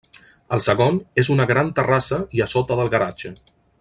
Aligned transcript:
El 0.55 0.61
segon, 0.67 0.95
és 1.23 1.29
una 1.35 1.47
gran 1.51 1.69
terrassa 1.81 2.19
i 2.39 2.43
a 2.47 2.49
sota 2.55 2.79
del 2.81 2.91
garatge. 2.97 3.33